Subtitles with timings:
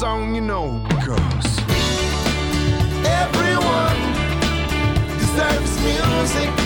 [0.00, 1.58] song you know because
[3.04, 4.00] everyone
[5.18, 6.59] deserves music,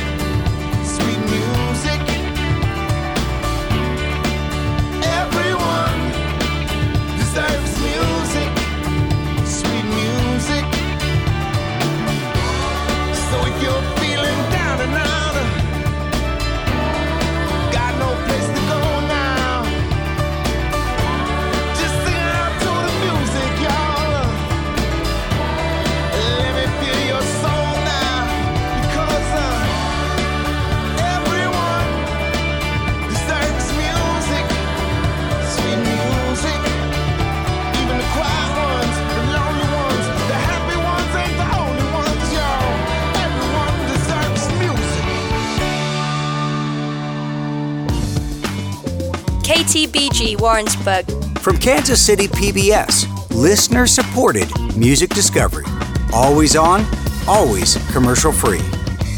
[49.94, 51.06] KTBG Warrensburg.
[51.38, 55.64] From Kansas City PBS, listener supported music discovery.
[56.12, 56.84] Always on,
[57.28, 58.58] always commercial free.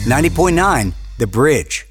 [0.05, 1.86] 90.9 The Bridge.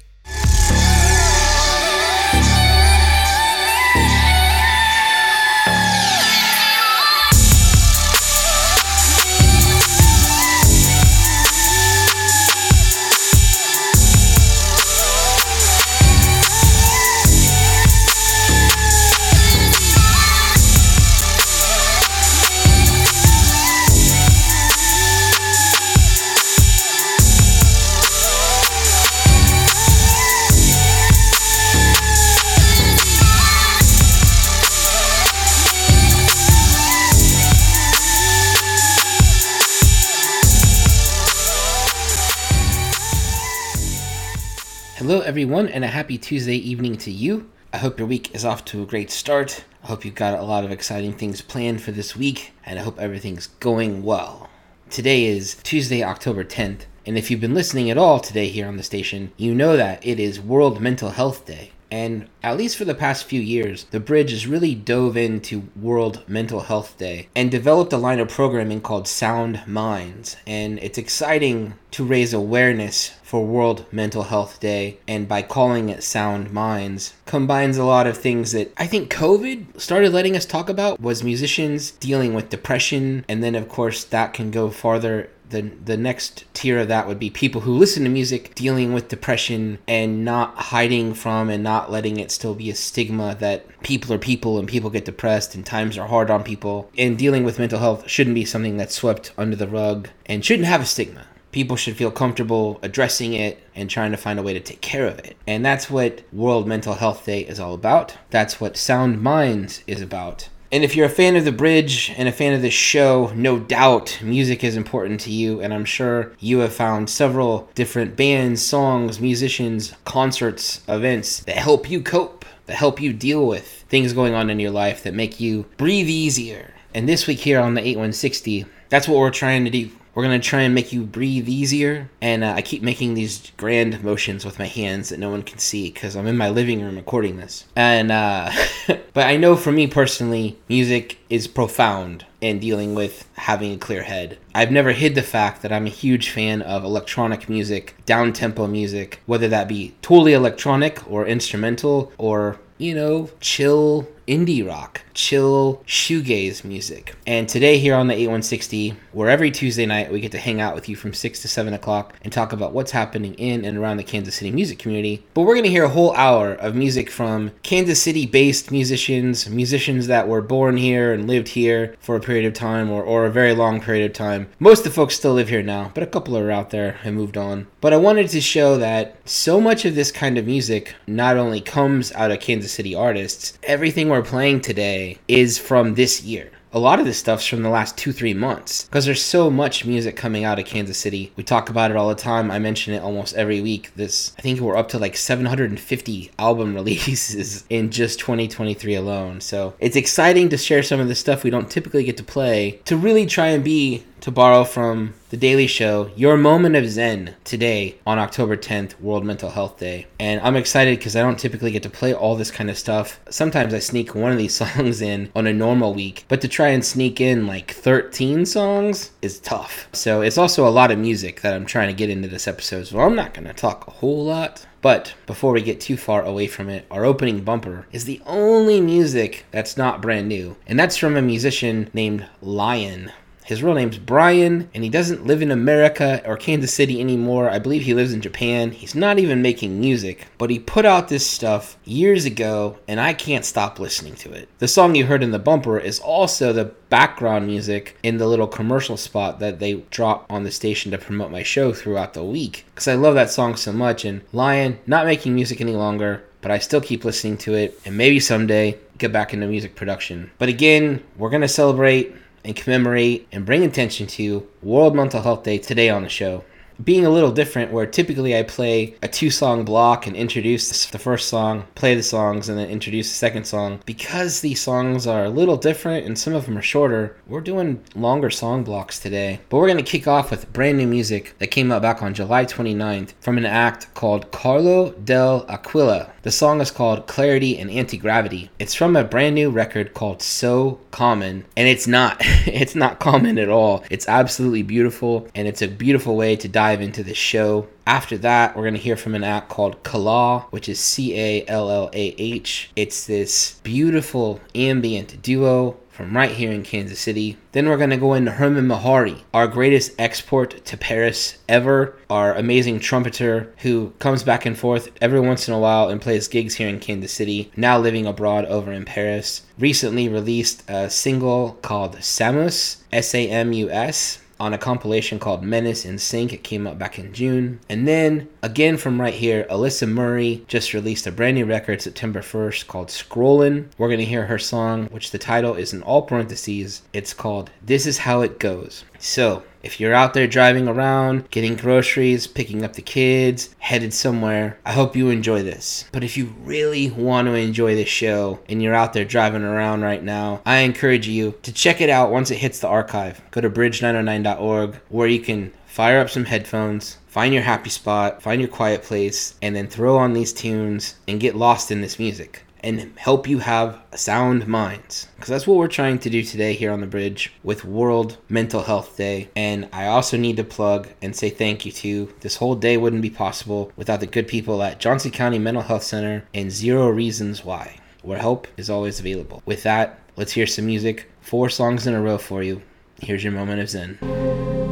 [45.06, 47.48] Hello, everyone, and a happy Tuesday evening to you.
[47.72, 49.62] I hope your week is off to a great start.
[49.84, 52.82] I hope you've got a lot of exciting things planned for this week, and I
[52.82, 54.50] hope everything's going well.
[54.90, 58.78] Today is Tuesday, October 10th, and if you've been listening at all today here on
[58.78, 61.70] the station, you know that it is World Mental Health Day.
[61.90, 66.22] And at least for the past few years, the bridge has really dove into World
[66.28, 70.36] Mental Health Day and developed a line of programming called Sound Minds.
[70.46, 76.02] And it's exciting to raise awareness for World Mental Health Day, and by calling it
[76.02, 80.68] Sound Minds, combines a lot of things that I think COVID started letting us talk
[80.68, 85.62] about was musicians dealing with depression, and then of course that can go farther the
[85.62, 89.78] the next tier of that would be people who listen to music dealing with depression
[89.86, 94.18] and not hiding from and not letting it still be a stigma that people are
[94.18, 97.78] people and people get depressed and times are hard on people and dealing with mental
[97.78, 101.26] health shouldn't be something that's swept under the rug and shouldn't have a stigma
[101.56, 105.06] people should feel comfortable addressing it and trying to find a way to take care
[105.06, 105.34] of it.
[105.46, 108.14] And that's what World Mental Health Day is all about.
[108.28, 110.50] That's what Sound Minds is about.
[110.76, 113.58] And if you're a fan of The Bridge and a fan of this show, no
[113.58, 115.62] doubt music is important to you.
[115.62, 121.88] And I'm sure you have found several different bands, songs, musicians, concerts, events that help
[121.88, 125.40] you cope, that help you deal with things going on in your life, that make
[125.40, 126.74] you breathe easier.
[126.92, 129.90] And this week here on the 8160, that's what we're trying to do.
[130.16, 132.08] We're gonna try and make you breathe easier.
[132.22, 135.58] And uh, I keep making these grand motions with my hands that no one can
[135.58, 137.66] see because I'm in my living room recording this.
[137.76, 138.50] And uh,
[138.86, 144.04] but I know for me personally, music is profound in dealing with having a clear
[144.04, 144.38] head.
[144.54, 148.66] I've never hid the fact that I'm a huge fan of electronic music, down tempo
[148.66, 155.82] music, whether that be totally electronic or instrumental or you know, chill indie rock, chill
[155.86, 157.14] shoegaze music.
[157.26, 160.74] And today here on the 8160, where every Tuesday night we get to hang out
[160.74, 163.96] with you from 6 to 7 o'clock and talk about what's happening in and around
[163.96, 165.24] the Kansas City music community.
[165.34, 169.48] But we're going to hear a whole hour of music from Kansas City based musicians,
[169.48, 173.26] musicians that were born here and lived here for a period of time or, or
[173.26, 174.48] a very long period of time.
[174.58, 177.16] Most of the folks still live here now, but a couple are out there and
[177.16, 177.66] moved on.
[177.80, 181.60] But I wanted to show that so much of this kind of music not only
[181.60, 186.50] comes out of Kansas City artists, everything we're playing today is from this year.
[186.72, 189.84] A lot of this stuff's from the last two, three months because there's so much
[189.84, 191.32] music coming out of Kansas City.
[191.36, 192.50] We talk about it all the time.
[192.50, 193.92] I mention it almost every week.
[193.94, 199.42] This, I think we're up to like 750 album releases in just 2023 alone.
[199.42, 202.80] So it's exciting to share some of the stuff we don't typically get to play
[202.86, 207.36] to really try and be to borrow from The Daily Show, your moment of zen
[207.44, 210.06] today on October 10th, World Mental Health Day.
[210.18, 213.20] And I'm excited because I don't typically get to play all this kind of stuff.
[213.30, 216.68] Sometimes I sneak one of these songs in on a normal week, but to try
[216.68, 219.88] and sneak in like 13 songs is tough.
[219.92, 222.86] So it's also a lot of music that I'm trying to get into this episode.
[222.86, 224.66] So I'm not going to talk a whole lot.
[224.82, 228.80] But before we get too far away from it, our opening bumper is the only
[228.80, 230.56] music that's not brand new.
[230.66, 233.10] And that's from a musician named Lion.
[233.46, 237.48] His real name's Brian, and he doesn't live in America or Kansas City anymore.
[237.48, 238.72] I believe he lives in Japan.
[238.72, 243.14] He's not even making music, but he put out this stuff years ago, and I
[243.14, 244.48] can't stop listening to it.
[244.58, 248.48] The song you heard in the bumper is also the background music in the little
[248.48, 252.64] commercial spot that they drop on the station to promote my show throughout the week.
[252.74, 256.50] Because I love that song so much, and Lion, not making music any longer, but
[256.50, 260.32] I still keep listening to it, and maybe someday get back into music production.
[260.38, 262.12] But again, we're going to celebrate
[262.46, 266.44] and commemorate and bring attention to World Mental Health Day today on the show.
[266.84, 270.98] Being a little different, where typically I play a two song block and introduce the
[270.98, 273.80] first song, play the songs, and then introduce the second song.
[273.86, 277.82] Because these songs are a little different and some of them are shorter, we're doing
[277.94, 279.40] longer song blocks today.
[279.48, 282.12] But we're going to kick off with brand new music that came out back on
[282.12, 286.10] July 29th from an act called Carlo dell'Aquila.
[286.26, 288.50] The song is called Clarity and Anti Gravity.
[288.58, 292.16] It's from a brand new record called So Common, and it's not.
[292.20, 293.84] it's not common at all.
[293.92, 297.68] It's absolutely beautiful, and it's a beautiful way to dive into the show.
[297.86, 301.46] After that, we're going to hear from an act called Callah, which is C A
[301.46, 302.70] L L A H.
[302.74, 307.38] It's this beautiful ambient duo from right here in Kansas City.
[307.52, 312.34] Then we're going to go into Hermon Mehari, our greatest export to Paris ever, our
[312.34, 316.56] amazing trumpeter who comes back and forth every once in a while and plays gigs
[316.56, 319.42] here in Kansas City, now living abroad over in Paris.
[319.58, 325.42] Recently released a single called Samus, S A M U S on a compilation called
[325.42, 326.32] Menace in Sync.
[326.32, 327.60] It came out back in June.
[327.68, 332.20] And then, again from right here, Alyssa Murray just released a brand new record September
[332.20, 333.68] 1st called Scrollin'.
[333.78, 336.82] We're going to hear her song, which the title is in all parentheses.
[336.92, 338.84] It's called This Is How It Goes.
[338.98, 344.58] So, if you're out there driving around, getting groceries, picking up the kids, headed somewhere,
[344.64, 345.86] I hope you enjoy this.
[345.90, 349.82] But if you really want to enjoy this show and you're out there driving around
[349.82, 353.20] right now, I encourage you to check it out once it hits the archive.
[353.32, 358.40] Go to bridge909.org where you can fire up some headphones, find your happy spot, find
[358.40, 362.45] your quiet place, and then throw on these tunes and get lost in this music
[362.66, 365.06] and help you have sound minds.
[365.14, 368.62] Because that's what we're trying to do today here on the bridge with World Mental
[368.62, 369.30] Health Day.
[369.36, 373.02] And I also need to plug and say thank you to this whole day wouldn't
[373.02, 377.44] be possible without the good people at Johnson County Mental Health Center and Zero Reasons
[377.44, 379.42] Why, where help is always available.
[379.46, 381.08] With that, let's hear some music.
[381.20, 382.62] Four songs in a row for you.
[383.00, 384.65] Here's your moment of Zen.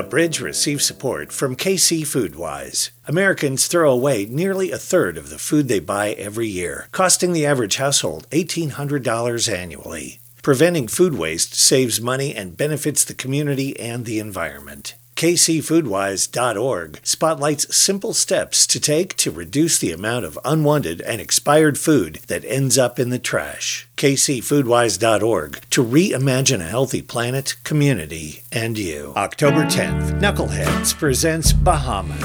[0.00, 2.88] The bridge receives support from KC Foodwise.
[3.06, 7.44] Americans throw away nearly a third of the food they buy every year, costing the
[7.44, 10.18] average household $1,800 annually.
[10.42, 14.94] Preventing food waste saves money and benefits the community and the environment.
[15.20, 22.20] KCFoodwise.org spotlights simple steps to take to reduce the amount of unwanted and expired food
[22.28, 23.86] that ends up in the trash.
[23.98, 29.12] KCFoodwise.org to reimagine a healthy planet, community, and you.
[29.14, 32.18] October 10th, Knuckleheads presents Bahamas.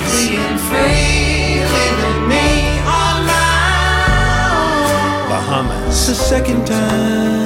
[5.27, 6.07] Bahamas.
[6.07, 7.44] The second time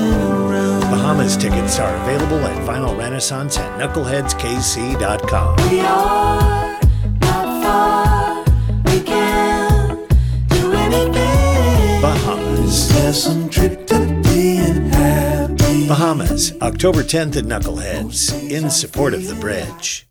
[1.10, 5.56] Bahamas tickets are available at Vinyl Renaissance and knuckleheadskc.com.
[5.72, 6.80] We are
[7.20, 8.44] not far.
[8.86, 10.08] We can
[10.50, 12.02] do anything.
[12.04, 12.90] Bahamas.
[12.90, 15.88] There's some trick to being happy.
[15.88, 20.09] Bahamas, October 10th at Knuckleheads, in support of the bridge.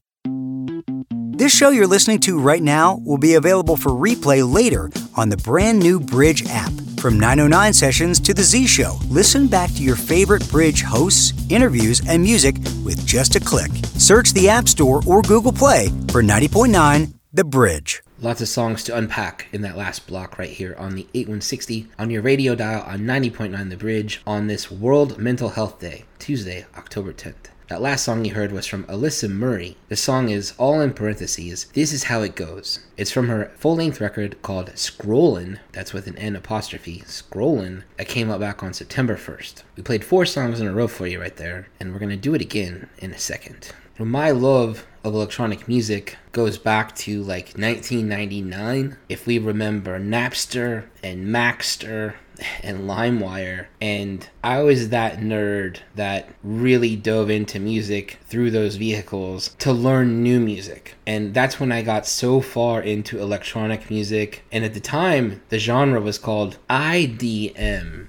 [1.38, 5.36] This show you're listening to right now will be available for replay later on the
[5.36, 6.72] brand new Bridge app.
[6.98, 12.02] From 909 sessions to The Z Show, listen back to your favorite Bridge hosts, interviews,
[12.08, 13.70] and music with just a click.
[13.84, 18.02] Search the App Store or Google Play for 90.9 The Bridge.
[18.20, 22.10] Lots of songs to unpack in that last block right here on the 8160 on
[22.10, 27.12] your radio dial on 90.9 The Bridge on this World Mental Health Day, Tuesday, October
[27.12, 27.46] 10th.
[27.68, 29.76] That last song you heard was from Alyssa Murray.
[29.90, 31.66] The song is all in parentheses.
[31.74, 32.80] This is how it goes.
[32.96, 35.58] It's from her full-length record called Scrollin'.
[35.72, 37.02] That's with an N apostrophe.
[37.06, 37.82] Scrollin'.
[37.98, 39.64] That came out back on September 1st.
[39.76, 42.34] We played four songs in a row for you right there, and we're gonna do
[42.34, 43.72] it again in a second.
[43.98, 48.96] My love of electronic music goes back to like 1999.
[49.10, 52.14] If we remember Napster and Maxter
[52.62, 59.54] and LimeWire, and I was that nerd that really dove into music through those vehicles
[59.58, 60.94] to learn new music.
[61.06, 64.44] And that's when I got so far into electronic music.
[64.52, 68.08] And at the time, the genre was called IDM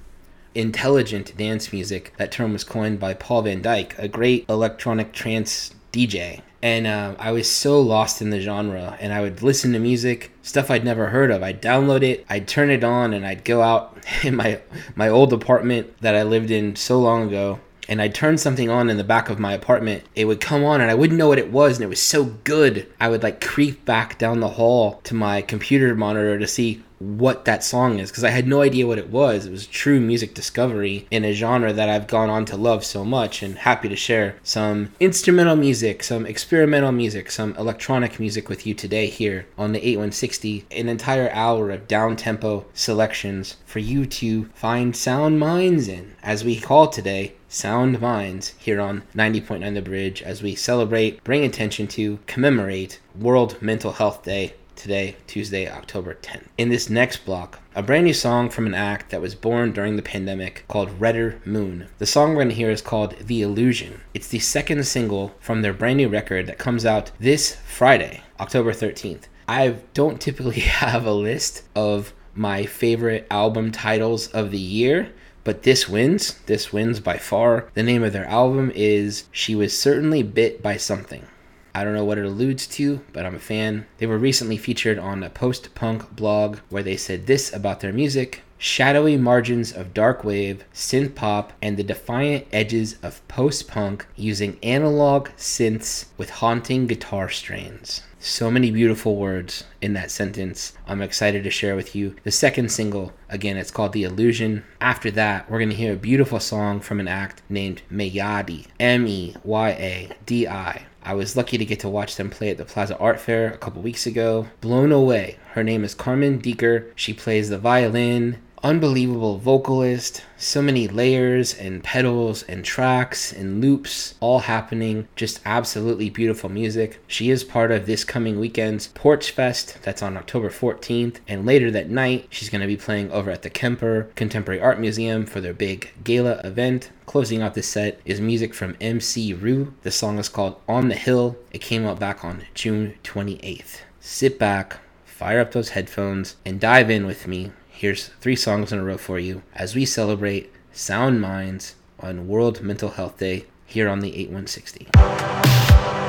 [0.56, 2.14] intelligent dance music.
[2.18, 6.42] That term was coined by Paul van Dyk, a great electronic trance DJ.
[6.62, 10.32] And uh, I was so lost in the genre, and I would listen to music,
[10.42, 11.42] stuff I'd never heard of.
[11.42, 14.62] I'd download it, I'd turn it on, and I'd go out in my
[14.96, 18.90] my old apartment that I lived in so long ago, and I'd turn something on
[18.90, 20.04] in the back of my apartment.
[20.16, 22.26] It would come on, and I wouldn't know what it was, and it was so
[22.26, 22.88] good.
[23.00, 27.46] I would like creep back down the hall to my computer monitor to see what
[27.46, 29.46] that song is because I had no idea what it was.
[29.46, 33.04] It was true music discovery in a genre that I've gone on to love so
[33.04, 38.68] much and happy to share some instrumental music, some experimental music, some electronic music with
[38.68, 40.66] you today here on the 8160.
[40.72, 46.44] An entire hour of down tempo selections for you to find sound minds in, as
[46.44, 47.34] we call today.
[47.52, 53.60] Sound Minds here on 90.9 The Bridge as we celebrate, bring attention to, commemorate World
[53.60, 56.46] Mental Health Day today, Tuesday, October 10th.
[56.58, 59.98] In this next block, a brand new song from an act that was born during
[59.98, 61.88] the pandemic called Redder Moon.
[61.98, 64.02] The song we're going to hear is called The Illusion.
[64.14, 68.72] It's the second single from their brand new record that comes out this Friday, October
[68.72, 69.24] 13th.
[69.50, 75.12] I don't typically have a list of my favorite album titles of the year,
[75.44, 76.40] but this wins.
[76.46, 77.70] This wins by far.
[77.74, 81.26] The name of their album is She Was Certainly Bit by Something.
[81.74, 83.86] I don't know what it alludes to, but I'm a fan.
[83.98, 87.94] They were recently featured on a post punk blog where they said this about their
[87.94, 94.06] music shadowy margins of dark wave, synth pop, and the defiant edges of post punk
[94.16, 98.04] using analog synths with haunting guitar strains.
[98.20, 100.74] So many beautiful words in that sentence.
[100.86, 103.14] I'm excited to share with you the second single.
[103.30, 104.66] Again, it's called The Illusion.
[104.82, 108.68] After that, we're going to hear a beautiful song from an act named Meyadi.
[108.78, 110.86] M E Y A D I.
[111.04, 113.58] I was lucky to get to watch them play at the Plaza Art Fair a
[113.58, 114.48] couple weeks ago.
[114.62, 115.38] Blown away.
[115.54, 116.92] Her name is Carmen Deeker.
[116.96, 124.16] She plays the violin unbelievable vocalist, so many layers and pedals and tracks and loops
[124.20, 125.08] all happening.
[125.16, 127.02] Just absolutely beautiful music.
[127.08, 131.18] She is part of this coming weekend's Porch Fest that's on October 14th.
[131.28, 134.80] And later that night, she's going to be playing over at the Kemper Contemporary Art
[134.80, 136.92] Museum for their big gala event.
[137.06, 139.74] Closing out the set is music from MC Rue.
[139.84, 141.38] The song is called On the Hill.
[141.52, 143.82] It came out back on June 28th.
[144.00, 147.52] Sit back, fire up those headphones, and dive in with me.
[147.80, 152.62] Here's three songs in a row for you as we celebrate Sound Minds on World
[152.62, 156.09] Mental Health Day here on the 8160.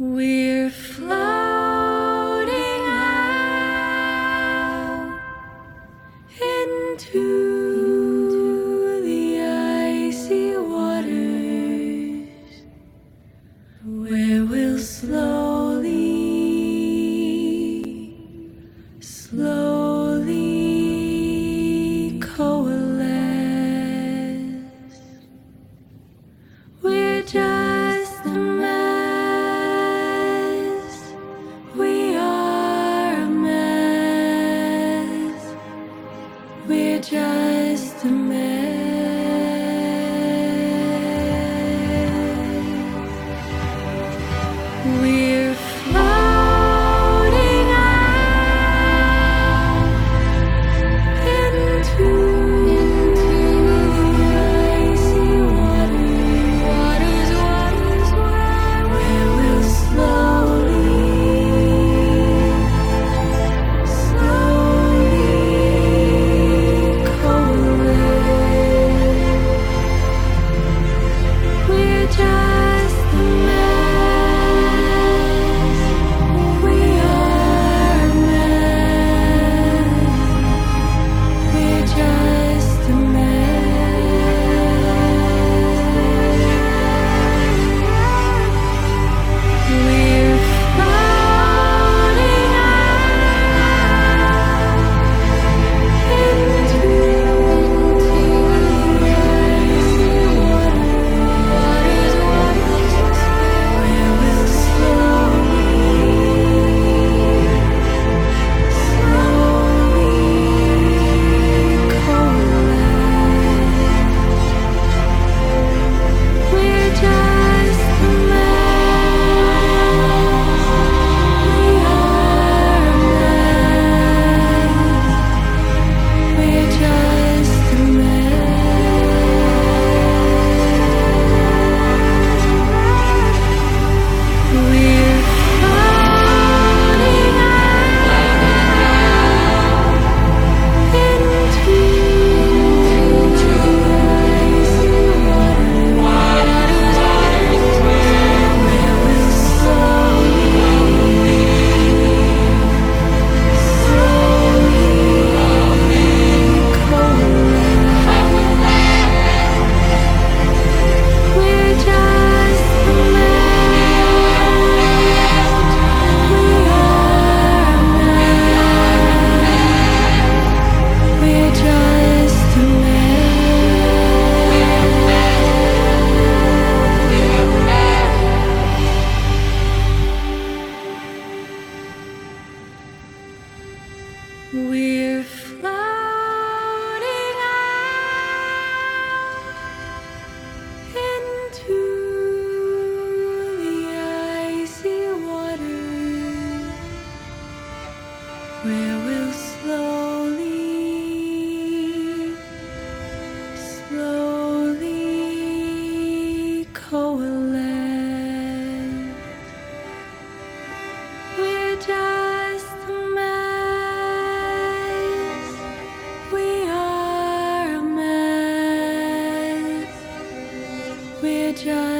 [0.00, 0.37] We're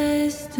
[0.08, 0.58] just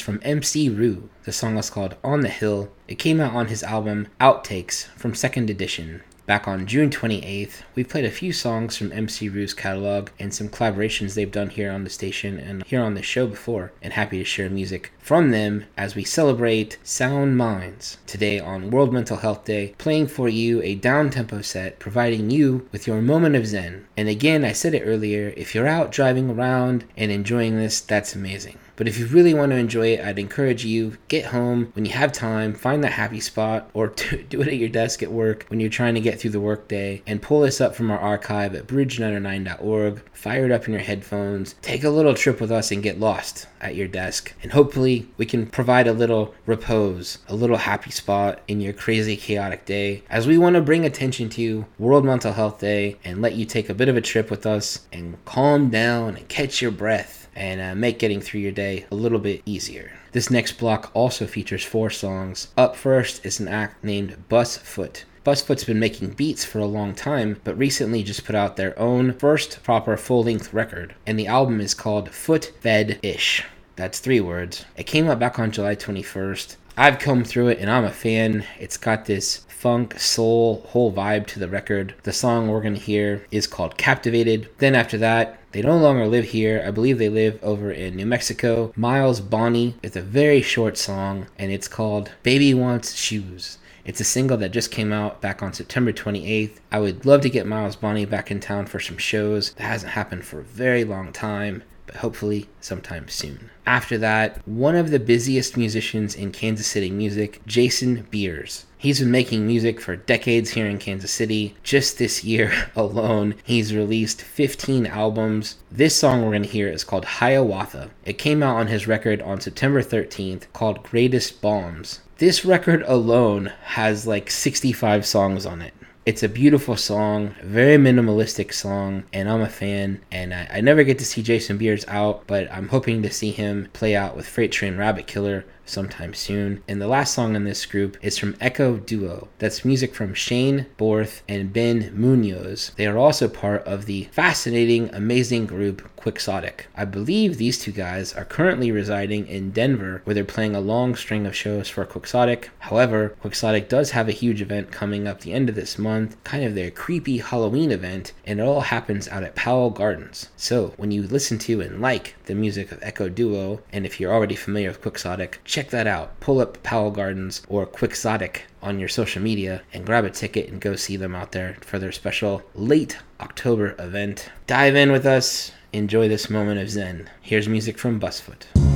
[0.00, 1.08] from MC Rue.
[1.24, 2.70] The song was called On the Hill.
[2.88, 6.02] It came out on his album Outtakes from Second Edition.
[6.30, 10.48] Back on June 28th, we played a few songs from MC Rue's catalog and some
[10.48, 14.18] collaborations they've done here on the station and here on the show before, and happy
[14.18, 17.98] to share music from them as we celebrate Sound Minds.
[18.06, 22.68] Today on World Mental Health Day, playing for you a down tempo set, providing you
[22.70, 23.88] with your moment of zen.
[23.96, 28.14] And again, I said it earlier if you're out driving around and enjoying this, that's
[28.14, 28.58] amazing.
[28.80, 31.92] But if you really want to enjoy it, I'd encourage you get home when you
[31.92, 33.88] have time, find that happy spot, or
[34.30, 37.02] do it at your desk at work when you're trying to get through the workday,
[37.06, 40.00] and pull this up from our archive at bridge909.org.
[40.14, 41.56] Fire it up in your headphones.
[41.60, 44.32] Take a little trip with us and get lost at your desk.
[44.42, 49.14] And hopefully, we can provide a little repose, a little happy spot in your crazy,
[49.14, 53.34] chaotic day, as we want to bring attention to World Mental Health Day and let
[53.34, 56.70] you take a bit of a trip with us and calm down and catch your
[56.70, 59.92] breath and uh, make getting through your day a little bit easier.
[60.12, 62.48] This next block also features four songs.
[62.56, 65.04] Up first is an act named Busfoot.
[65.24, 69.12] Busfoot's been making beats for a long time, but recently just put out their own
[69.12, 73.44] first proper full length record, and the album is called Foot Fed Ish.
[73.76, 74.64] That's three words.
[74.76, 76.56] It came out back on July 21st.
[76.76, 78.44] I've come through it and I'm a fan.
[78.58, 81.94] It's got this funk, soul, whole vibe to the record.
[82.04, 84.48] The song we're going to hear is called Captivated.
[84.56, 86.64] Then after that, they no longer live here.
[86.66, 88.72] I believe they live over in New Mexico.
[88.74, 89.74] Miles Bonny.
[89.82, 93.58] It's a very short song and it's called Baby Wants Shoes.
[93.84, 96.56] It's a single that just came out back on September 28th.
[96.72, 99.52] I would love to get Miles Bonny back in town for some shows.
[99.54, 103.50] That hasn't happened for a very long time but hopefully sometime soon.
[103.66, 108.64] After that, one of the busiest musicians in Kansas City music, Jason Beers.
[108.80, 111.54] He's been making music for decades here in Kansas City.
[111.62, 115.58] Just this year alone, he's released 15 albums.
[115.70, 117.90] This song we're going to hear is called Hiawatha.
[118.06, 122.00] It came out on his record on September 13th called Greatest Bombs.
[122.16, 125.74] This record alone has like 65 songs on it.
[126.06, 130.00] It's a beautiful song, very minimalistic song, and I'm a fan.
[130.10, 133.30] And I, I never get to see Jason Beers out, but I'm hoping to see
[133.30, 136.62] him play out with Freight Train Rabbit Killer sometime soon.
[136.68, 139.28] And the last song in this group is from Ekho Duo.
[139.38, 142.72] That's music from Shane Borth and Ben Munoz.
[142.76, 146.66] They are also part of the fascinating, amazing group Quixotic.
[146.74, 150.96] I believe these two guys are currently residing in Denver, where they're playing a long
[150.96, 152.48] string of shows for Quixotic.
[152.60, 156.42] However, Quixotic does have a huge event coming up the end of this month, kind
[156.42, 160.30] of their creepy Halloween event, and it all happens out at Powell Gardens.
[160.36, 164.12] So when you listen to and like the music of Ekho Duo, and if you're
[164.12, 166.18] already familiar with Quixotic, check that out.
[166.20, 170.60] Pull up Powell Gardens or Quixotic on your social media and grab a ticket and
[170.60, 174.30] go see them out there for their special late October event.
[174.46, 177.10] Dive in with us, enjoy this moment of Zen.
[177.20, 178.69] Here's music from Busfoot.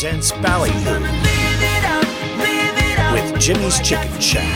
[0.00, 0.98] Presents Ballyhoo
[3.12, 4.48] with Jimmy's Chicken Shack.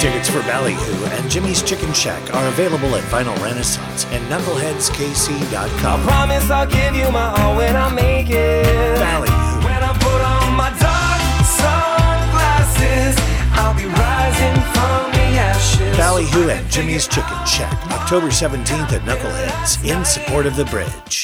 [0.00, 6.02] Tickets for Ballyhoo and Jimmy's Chicken Shack are available at Vinyl Renaissance and KnuckleheadsKC.com.
[6.02, 8.96] Promise I'll give you my all when I make it.
[9.00, 9.64] Ballyhoo.
[9.64, 11.20] When I put on my dark
[11.58, 13.18] sunglasses,
[13.58, 15.96] I'll be rising from the ashes.
[15.96, 21.17] Ballyhoo and Jimmy's Chicken Shack, October 17th at Knuckleheads, in support of the bridge.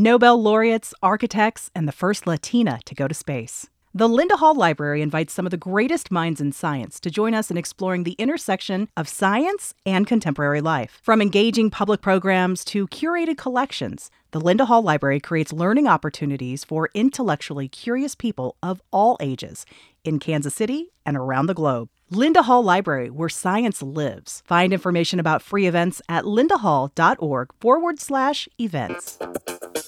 [0.00, 3.66] Nobel laureates, architects, and the first Latina to go to space.
[3.92, 7.50] The Linda Hall Library invites some of the greatest minds in science to join us
[7.50, 11.00] in exploring the intersection of science and contemporary life.
[11.02, 16.90] From engaging public programs to curated collections, the Linda Hall Library creates learning opportunities for
[16.94, 19.66] intellectually curious people of all ages
[20.04, 21.88] in Kansas City and around the globe.
[22.10, 24.42] Linda Hall Library, where science lives.
[24.46, 29.18] Find information about free events at lindahall.org forward slash events.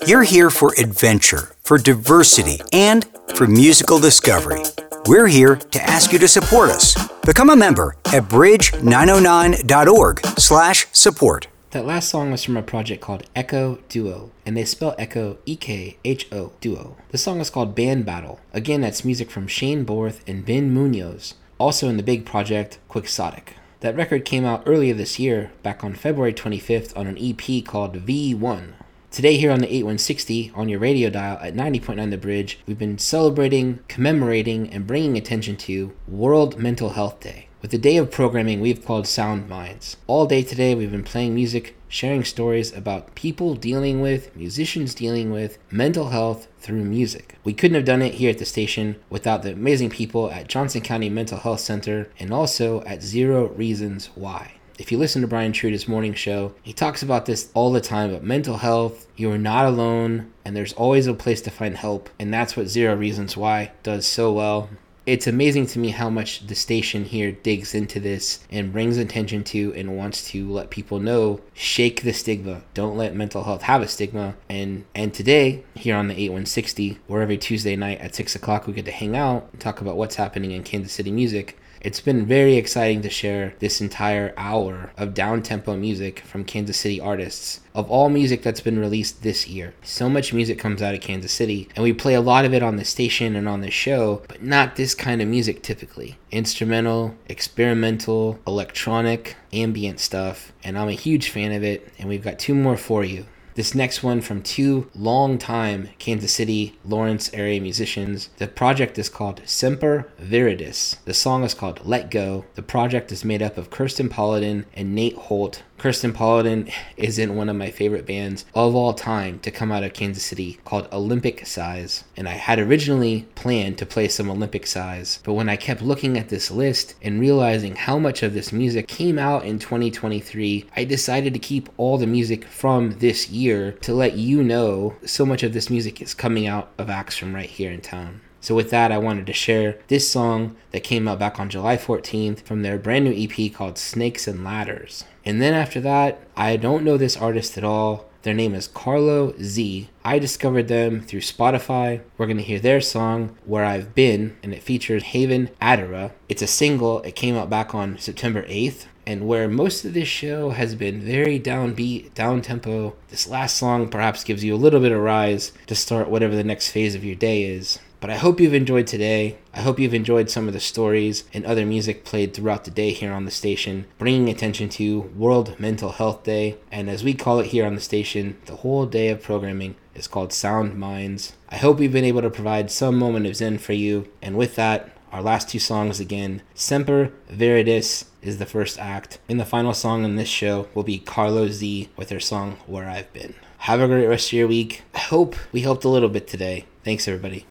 [0.06, 4.62] You're here for adventure, for diversity, and for musical discovery.
[5.06, 6.94] We're here to ask you to support us.
[7.22, 11.46] Become a member at bridge909.org slash support.
[11.70, 15.54] That last song was from a project called Ekho Duo, and they spell Echo E
[15.54, 16.96] K H O Duo.
[17.10, 18.40] The song is called Band Battle.
[18.52, 23.52] Again, that's music from Shane Borth and Ben Munoz, also in the big project Quixotic.
[23.80, 28.06] That record came out earlier this year, back on February 25th, on an EP called
[28.06, 28.72] V1.
[29.10, 32.98] Today, here on the 8160 on your radio dial at 90.9 The Bridge, we've been
[32.98, 37.49] celebrating, commemorating, and bringing attention to World Mental Health Day.
[37.62, 39.98] With the day of programming we've called Sound Minds.
[40.06, 45.30] All day today, we've been playing music, sharing stories about people dealing with, musicians dealing
[45.30, 47.34] with mental health through music.
[47.44, 50.80] We couldn't have done it here at the station without the amazing people at Johnson
[50.80, 54.52] County Mental Health Center and also at Zero Reasons Why.
[54.78, 58.08] If you listen to Brian Trude's morning show, he talks about this all the time
[58.08, 59.06] about mental health.
[59.16, 62.08] You are not alone, and there's always a place to find help.
[62.18, 64.70] And that's what Zero Reasons Why does so well.
[65.10, 69.42] It's amazing to me how much the station here digs into this and brings attention
[69.42, 72.62] to and wants to let people know shake the stigma.
[72.74, 74.36] Don't let mental health have a stigma.
[74.48, 78.72] And and today, here on the 8160, where every Tuesday night at 6 o'clock we
[78.72, 81.58] get to hang out and talk about what's happening in Kansas City music.
[81.82, 86.76] It's been very exciting to share this entire hour of down tempo music from Kansas
[86.76, 89.72] City artists, of all music that's been released this year.
[89.82, 92.62] So much music comes out of Kansas City, and we play a lot of it
[92.62, 96.18] on the station and on the show, but not this kind of music typically.
[96.30, 102.38] Instrumental, experimental, electronic, ambient stuff, and I'm a huge fan of it, and we've got
[102.38, 103.24] two more for you.
[103.60, 108.30] This next one from two long-time Kansas City, Lawrence area musicians.
[108.38, 110.96] The project is called Semper Viridis.
[111.04, 112.46] The song is called Let Go.
[112.54, 115.62] The project is made up of Kirsten Paladino and Nate Holt.
[115.80, 119.82] Kirsten Paladino is in one of my favorite bands of all time to come out
[119.82, 122.04] of Kansas City called Olympic Size.
[122.18, 126.18] And I had originally planned to play some Olympic Size, but when I kept looking
[126.18, 130.84] at this list and realizing how much of this music came out in 2023, I
[130.84, 135.42] decided to keep all the music from this year to let you know so much
[135.42, 138.20] of this music is coming out of acts from right here in town.
[138.42, 141.76] So, with that, I wanted to share this song that came out back on July
[141.76, 145.04] 14th from their brand new EP called Snakes and Ladders.
[145.24, 148.06] And then after that, I don't know this artist at all.
[148.22, 149.88] Their name is Carlo Z.
[150.04, 152.02] I discovered them through Spotify.
[152.18, 156.12] We're going to hear their song, Where I've Been, and it features Haven Adara.
[156.28, 158.84] It's a single, it came out back on September 8th.
[159.06, 163.88] And where most of this show has been very downbeat, down tempo, this last song
[163.88, 167.04] perhaps gives you a little bit of rise to start whatever the next phase of
[167.04, 167.78] your day is.
[168.00, 169.36] But I hope you've enjoyed today.
[169.52, 172.92] I hope you've enjoyed some of the stories and other music played throughout the day
[172.92, 176.56] here on the station, bringing attention to World Mental Health Day.
[176.72, 180.08] And as we call it here on the station, the whole day of programming is
[180.08, 181.34] called Sound Minds.
[181.50, 184.08] I hope we've been able to provide some moment of zen for you.
[184.22, 189.18] And with that, our last two songs again Semper Viridis is the first act.
[189.28, 192.88] And the final song in this show will be Carlo Z with their song Where
[192.88, 193.34] I've Been.
[193.58, 194.82] Have a great rest of your week.
[194.94, 196.64] I hope we helped a little bit today.
[196.82, 197.49] Thanks, everybody.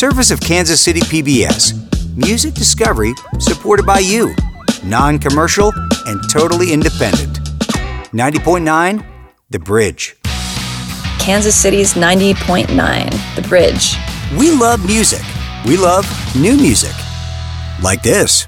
[0.00, 1.74] Service of Kansas City PBS.
[2.16, 4.34] Music discovery supported by you.
[4.82, 5.74] Non commercial
[6.06, 7.38] and totally independent.
[8.10, 9.04] 90.9
[9.50, 10.16] The Bridge.
[11.18, 13.96] Kansas City's 90.9, The Bridge.
[14.38, 15.20] We love music.
[15.66, 16.94] We love new music.
[17.82, 18.39] Like this.